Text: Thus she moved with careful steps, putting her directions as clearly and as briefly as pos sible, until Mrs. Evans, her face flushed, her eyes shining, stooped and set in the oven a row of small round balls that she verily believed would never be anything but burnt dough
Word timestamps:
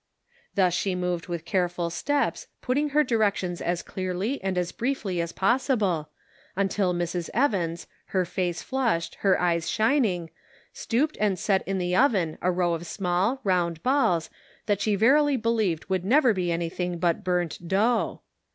Thus 0.55 0.73
she 0.73 0.95
moved 0.95 1.27
with 1.27 1.45
careful 1.45 1.91
steps, 1.91 2.47
putting 2.59 2.89
her 2.89 3.03
directions 3.03 3.61
as 3.61 3.83
clearly 3.83 4.43
and 4.43 4.57
as 4.57 4.71
briefly 4.71 5.21
as 5.21 5.31
pos 5.31 5.67
sible, 5.67 6.07
until 6.55 6.91
Mrs. 6.91 7.29
Evans, 7.35 7.85
her 8.05 8.25
face 8.25 8.63
flushed, 8.63 9.17
her 9.19 9.39
eyes 9.39 9.69
shining, 9.69 10.31
stooped 10.73 11.19
and 11.21 11.37
set 11.37 11.61
in 11.67 11.77
the 11.77 11.95
oven 11.95 12.39
a 12.41 12.49
row 12.51 12.73
of 12.73 12.87
small 12.87 13.41
round 13.43 13.83
balls 13.83 14.31
that 14.65 14.81
she 14.81 14.95
verily 14.95 15.37
believed 15.37 15.85
would 15.87 16.03
never 16.03 16.33
be 16.33 16.51
anything 16.51 16.97
but 16.97 17.23
burnt 17.23 17.67
dough 17.67 18.21